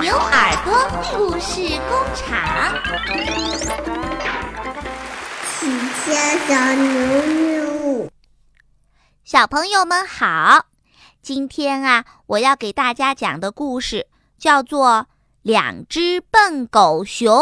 [0.00, 0.72] 牛耳朵
[1.10, 2.28] 故事工厂。
[5.44, 5.66] 喜
[6.04, 6.08] 鹊
[6.46, 8.10] 小牛牛，
[9.24, 10.66] 小朋友们好，
[11.22, 14.06] 今天啊，我要给大家讲的故事
[14.38, 14.88] 叫做
[15.42, 17.32] 《两只笨狗熊》。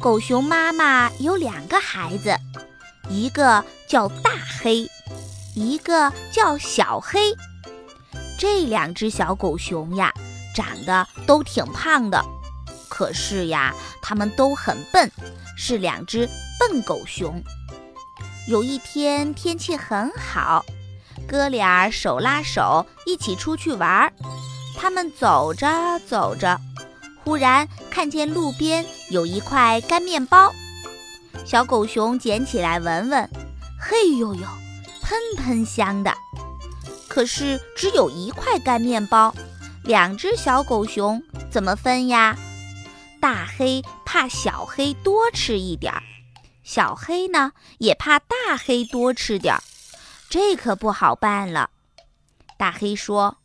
[0.00, 2.36] 狗熊妈妈有两个孩子，
[3.08, 4.86] 一个叫大黑，
[5.54, 7.34] 一个叫小黑。
[8.38, 10.12] 这两只小狗熊呀，
[10.54, 12.22] 长得都挺胖的，
[12.88, 15.10] 可是呀，它们都很笨，
[15.56, 16.28] 是两只
[16.58, 17.42] 笨狗熊。
[18.48, 20.64] 有一天天气很好，
[21.26, 24.12] 哥俩手拉手一起出去玩儿。
[24.78, 26.60] 他们走着走着，
[27.24, 30.52] 忽然看见路边有一块干面包，
[31.46, 33.30] 小狗熊捡起来闻闻，
[33.80, 34.46] 嘿呦呦，
[35.02, 36.12] 喷喷香的。
[37.16, 39.34] 可是只有一块干面包，
[39.82, 42.36] 两只小狗熊怎么分呀？
[43.22, 46.02] 大黑怕小黑多吃一点儿，
[46.62, 49.62] 小黑呢也怕大黑多吃点儿，
[50.28, 51.70] 这可不好办了。
[52.58, 53.38] 大黑说：“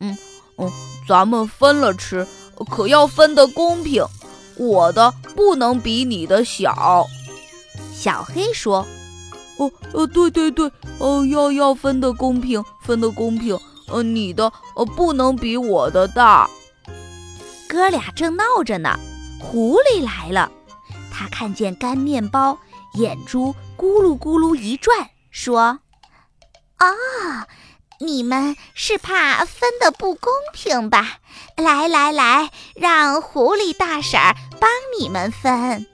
[0.00, 0.18] 嗯
[0.58, 0.68] 嗯，
[1.08, 2.26] 咱们分了吃，
[2.68, 4.04] 可要分得公平，
[4.56, 7.06] 我的不能比你的小。”
[7.94, 8.84] 小黑说。
[9.58, 13.58] 哦，呃，对对对，呃，要要分得公平，分得公平。
[13.88, 16.48] 呃，你的呃不能比我的大。
[17.68, 18.98] 哥俩正闹着呢，
[19.38, 20.50] 狐狸来了。
[21.12, 22.58] 他看见干面包，
[22.94, 25.80] 眼珠咕噜咕噜一转，说
[26.80, 26.86] ：“哦，
[28.00, 31.18] 你们是怕分得不公平吧？
[31.56, 35.86] 来来来，让狐狸大婶儿帮你们分。”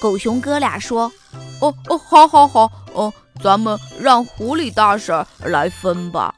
[0.00, 1.10] 狗熊哥俩说。
[1.60, 6.34] 哦哦，好，好，好，哦，咱们让狐狸大婶来分吧。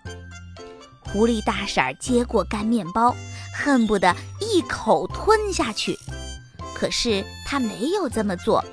[1.13, 3.15] 狐狸大婶接过干面包，
[3.53, 5.99] 恨不得一口吞下去，
[6.75, 8.65] 可是她没有这么做，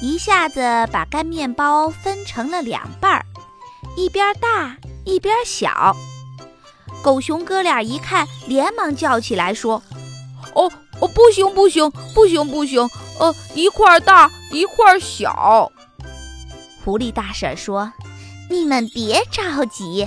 [0.00, 0.60] 一下子
[0.90, 3.26] 把干面包分成了两半儿，
[3.96, 5.94] 一边大一边小。
[7.02, 9.82] 狗熊哥俩一看，连忙叫起来说
[10.56, 12.88] ：“哦哦，不行，不行，不行，不行，
[13.18, 15.70] 呃，一块大，一块小。”
[16.84, 17.90] 狐狸大婶说
[18.50, 20.06] ：“你们别着急，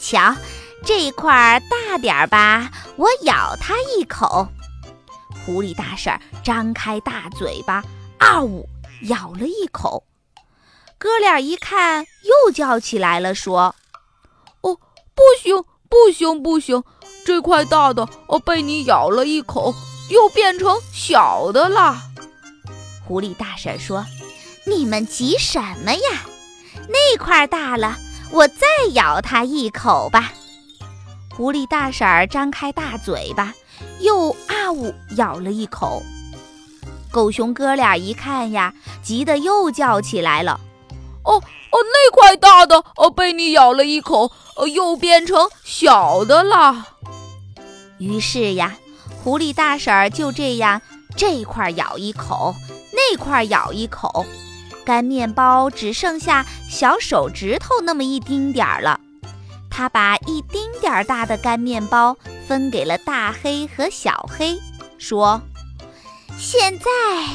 [0.00, 0.34] 瞧，
[0.82, 4.48] 这块儿大点儿吧，我咬它一口。”
[5.44, 7.84] 狐狸大婶张开大嘴巴，
[8.16, 8.66] 啊呜，
[9.02, 10.04] 咬了一口。
[10.96, 13.74] 哥俩一看，又叫起来了，说
[14.62, 14.74] ：“哦，
[15.14, 16.82] 不行，不行，不行，
[17.26, 19.74] 这块大的哦，被你咬了一口，
[20.08, 21.98] 又变成小的了。”
[23.06, 24.02] 狐狸大婶说。
[24.68, 26.26] 你们急什么呀？
[26.88, 27.96] 那块大了，
[28.32, 30.32] 我再咬它一口吧。
[31.36, 33.54] 狐狸大婶儿张开大嘴巴，
[34.00, 36.02] 又啊呜咬了一口。
[37.12, 40.60] 狗熊哥俩一看呀，急得又叫起来了
[41.24, 46.88] ：“哦哦，那块大的哦，被你咬了一口，哦，又变成小的了。”
[47.98, 48.76] 于是呀，
[49.22, 50.82] 狐狸大婶儿就这样，
[51.16, 52.54] 这块咬一口，
[52.92, 54.26] 那块咬一口。
[54.86, 59.00] 干面包只剩下小手指头那么一丁点儿了，
[59.68, 62.16] 他把一丁点儿大的干面包
[62.46, 64.56] 分给了大黑和小黑，
[64.96, 65.42] 说
[66.38, 66.86] ：“现在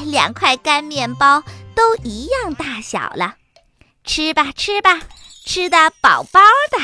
[0.05, 1.43] 两块干面包
[1.75, 3.35] 都一样大小了，
[4.05, 5.01] 吃吧吃吧，
[5.43, 6.39] 吃的饱饱
[6.71, 6.79] 的。”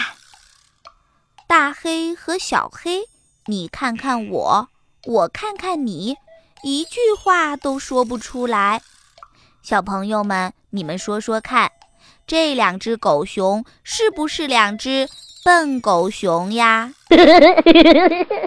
[1.47, 3.03] 大黑和小黑，
[3.45, 4.67] 你看看我，
[5.05, 6.17] 我看看你，
[6.61, 8.81] 一句话都说不出来。
[9.67, 11.69] 小朋友们，你们说说看，
[12.25, 15.09] 这两只狗熊是不是两只
[15.43, 16.93] 笨狗熊呀？